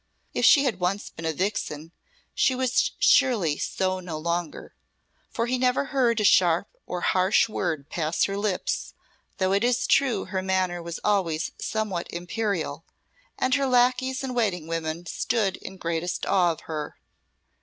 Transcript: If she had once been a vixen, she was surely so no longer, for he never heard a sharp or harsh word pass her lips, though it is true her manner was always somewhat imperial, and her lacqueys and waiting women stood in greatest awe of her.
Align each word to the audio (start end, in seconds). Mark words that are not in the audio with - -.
If 0.33 0.45
she 0.45 0.63
had 0.63 0.79
once 0.79 1.11
been 1.11 1.25
a 1.27 1.31
vixen, 1.31 1.91
she 2.33 2.55
was 2.55 2.89
surely 2.97 3.59
so 3.59 3.99
no 3.99 4.17
longer, 4.17 4.73
for 5.29 5.45
he 5.45 5.59
never 5.59 5.85
heard 5.93 6.19
a 6.19 6.23
sharp 6.23 6.67
or 6.87 7.01
harsh 7.01 7.47
word 7.47 7.87
pass 7.87 8.23
her 8.23 8.35
lips, 8.35 8.95
though 9.37 9.51
it 9.51 9.63
is 9.63 9.85
true 9.85 10.25
her 10.25 10.41
manner 10.41 10.81
was 10.81 10.99
always 11.03 11.51
somewhat 11.59 12.07
imperial, 12.11 12.83
and 13.37 13.53
her 13.53 13.67
lacqueys 13.67 14.23
and 14.23 14.33
waiting 14.35 14.65
women 14.65 15.05
stood 15.05 15.57
in 15.57 15.77
greatest 15.77 16.25
awe 16.25 16.51
of 16.51 16.61
her. 16.61 16.95